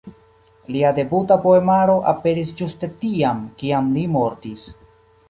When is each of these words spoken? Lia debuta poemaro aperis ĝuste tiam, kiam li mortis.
Lia 0.75 0.93
debuta 0.99 1.35
poemaro 1.43 1.97
aperis 2.13 2.53
ĝuste 2.63 2.89
tiam, 3.05 3.45
kiam 3.61 3.93
li 3.99 4.07
mortis. 4.17 4.65